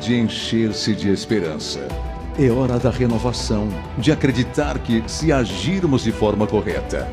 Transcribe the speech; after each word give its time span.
de 0.00 0.16
encher-se 0.16 0.94
de 0.94 1.10
esperança. 1.10 1.86
É 2.38 2.50
hora 2.50 2.78
da 2.78 2.90
renovação, 2.90 3.68
de 3.98 4.10
acreditar 4.10 4.78
que, 4.78 5.04
se 5.06 5.30
agirmos 5.30 6.04
de 6.04 6.10
forma 6.10 6.46
correta, 6.46 7.06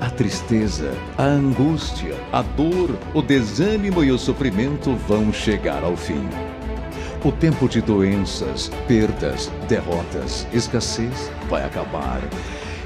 a 0.00 0.10
tristeza, 0.10 0.92
a 1.16 1.24
angústia, 1.24 2.16
a 2.32 2.42
dor, 2.42 2.98
o 3.14 3.22
desânimo 3.22 4.02
e 4.02 4.10
o 4.10 4.18
sofrimento 4.18 4.96
vão 5.06 5.32
chegar 5.32 5.84
ao 5.84 5.96
fim. 5.96 6.28
O 7.24 7.30
tempo 7.30 7.68
de 7.68 7.80
doenças, 7.80 8.68
perdas, 8.88 9.48
derrotas, 9.68 10.44
escassez 10.52 11.30
vai 11.48 11.64
acabar 11.64 12.20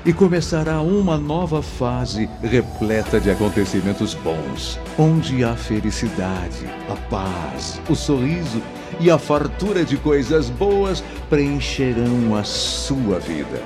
e 0.06 0.12
começará 0.12 0.80
uma 0.80 1.18
nova 1.18 1.60
fase 1.60 2.30
repleta 2.40 3.20
de 3.20 3.28
acontecimentos 3.28 4.14
bons, 4.14 4.78
onde 4.96 5.42
a 5.42 5.56
felicidade, 5.56 6.64
a 6.88 6.94
paz, 7.10 7.80
o 7.90 7.94
sorriso 7.96 8.62
e 9.00 9.10
a 9.10 9.18
fartura 9.18 9.84
de 9.84 9.96
coisas 9.96 10.48
boas 10.48 11.02
preencherão 11.28 12.36
a 12.36 12.44
sua 12.44 13.18
vida. 13.18 13.60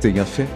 Tenha 0.00 0.24
fé, 0.24 0.46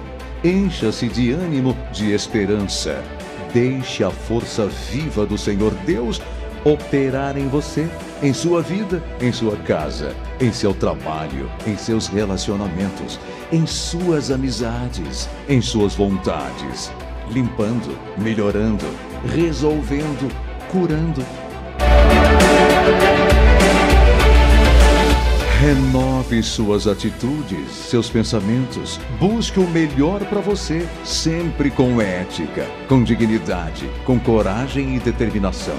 encha-se 0.43 1.07
de 1.07 1.33
ânimo, 1.33 1.77
de 1.93 2.13
esperança. 2.13 3.05
Deixe 3.53 4.03
a 4.03 4.11
força 4.11 4.67
viva 4.91 5.27
do 5.27 5.37
Senhor 5.37 5.75
Deus 5.85 6.23
operar 6.65 7.37
em 7.37 7.49
você, 7.49 7.89
em 8.23 8.33
sua 8.33 8.63
vida, 8.63 9.03
em 9.21 9.33
sua 9.33 9.57
casa, 9.57 10.15
em 10.41 10.53
seu 10.53 10.75
trabalho, 10.75 11.51
em 11.67 11.77
seus 11.77 12.07
relacionamentos, 12.07 13.19
em 13.51 13.67
suas 13.67 14.31
amizades, 14.31 15.29
em 15.49 15.61
suas 15.61 15.95
vontades, 15.95 16.93
limpando, 17.31 17.97
melhorando, 18.19 18.85
resolvendo, 19.35 20.31
curando. 20.71 21.25
Renove 25.61 26.43
suas 26.43 26.87
atitudes, 26.87 27.71
seus 27.71 28.09
pensamentos. 28.09 28.99
Busque 29.19 29.61
o 29.61 29.69
melhor 29.69 30.25
para 30.25 30.41
você, 30.41 30.89
sempre 31.05 31.71
com 31.71 32.01
ética, 32.01 32.67
com 32.89 33.05
dignidade, 33.05 33.87
com 34.07 34.19
coragem 34.19 34.97
e 34.97 34.99
determinação. 34.99 35.77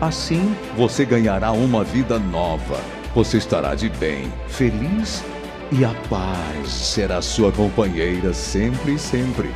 Assim, 0.00 0.54
você 0.76 1.04
ganhará 1.04 1.52
uma 1.52 1.84
vida 1.84 2.18
nova. 2.18 2.80
Você 3.14 3.38
estará 3.38 3.74
de 3.74 3.88
bem, 3.88 4.32
feliz 4.48 5.22
e 5.72 5.84
a 5.84 5.94
paz 6.08 6.68
será 6.68 7.22
sua 7.22 7.50
companheira 7.50 8.32
sempre 8.32 8.94
e 8.94 8.98
sempre. 8.98 9.50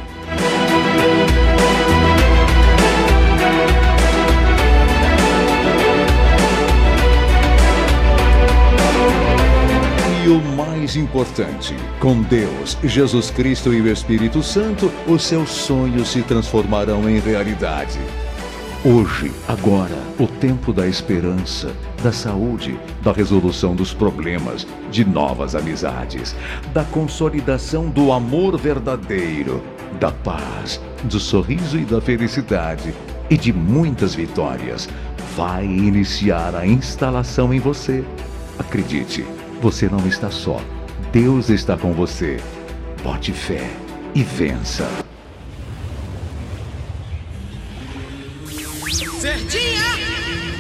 E 10.25 10.29
o 10.29 10.41
mais 10.57 10.97
importante, 10.97 11.75
com 12.01 12.23
Deus, 12.23 12.77
Jesus 12.83 13.31
Cristo 13.31 13.73
e 13.73 13.81
o 13.81 13.89
Espírito 13.89 14.43
Santo, 14.43 14.91
os 15.07 15.23
seus 15.25 15.51
sonhos 15.51 16.09
se 16.09 16.23
transformarão 16.23 17.09
em 17.09 17.19
realidade. 17.19 17.99
Hoje, 18.85 19.33
agora, 19.49 19.99
o 20.21 20.27
tempo 20.29 20.73
da 20.73 20.87
esperança, 20.87 21.75
da 22.01 22.13
saúde, 22.13 22.79
da 23.03 23.11
resolução 23.11 23.75
dos 23.75 23.93
problemas, 23.93 24.65
de 24.89 25.05
novas 25.05 25.57
amizades, 25.57 26.37
da 26.73 26.85
consolidação 26.85 27.91
do 27.91 28.13
amor 28.13 28.57
verdadeiro, 28.57 29.61
da 29.99 30.13
paz, 30.13 30.81
do 31.03 31.19
sorriso 31.19 31.77
e 31.77 31.85
da 31.85 32.01
felicidade 32.01 32.95
e 33.29 33.37
de 33.37 33.53
muitas 33.53 34.15
vitórias 34.15 34.89
vai 35.37 35.65
iniciar 35.65 36.55
a 36.55 36.65
instalação 36.65 37.53
em 37.53 37.59
você. 37.59 38.05
Acredite, 38.61 39.27
você 39.61 39.89
não 39.89 40.07
está 40.07 40.31
só. 40.31 40.61
Deus 41.13 41.51
está 41.51 41.77
com 41.77 41.93
você. 41.93 42.37
Bote 43.03 43.33
fé 43.33 43.69
e 44.15 44.23
vença. 44.23 44.89
Verdinha! 49.21 50.58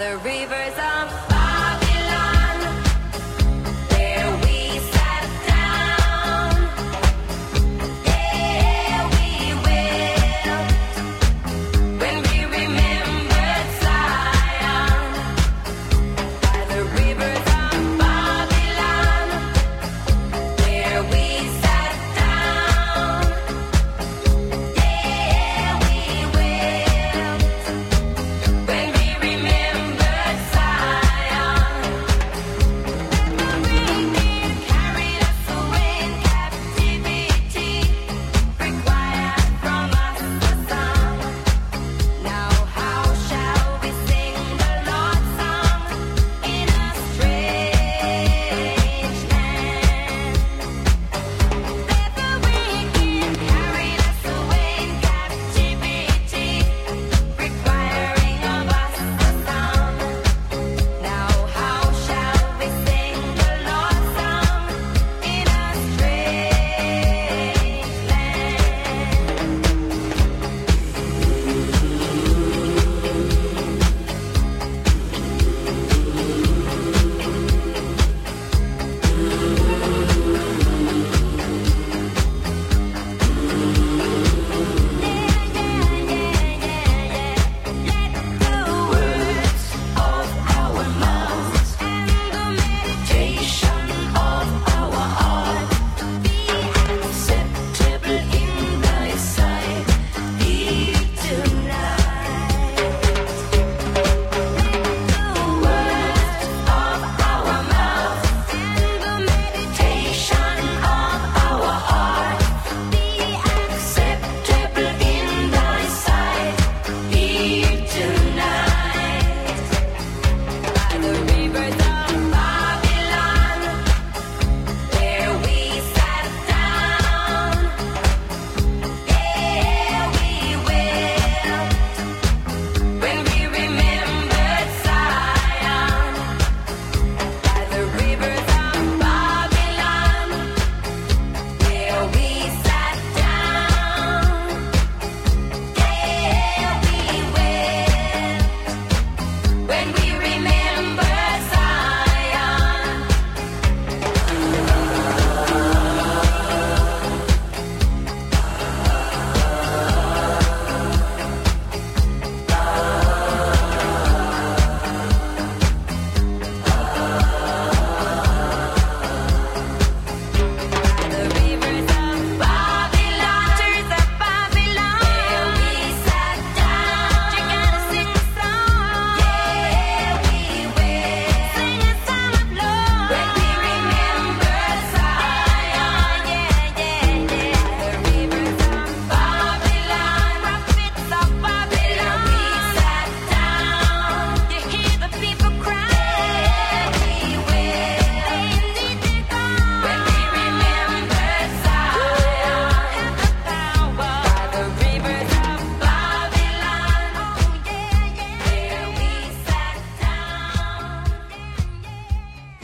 the 0.00 0.16
rivers 0.24 0.78
on 0.78 1.08
fire. 1.28 1.39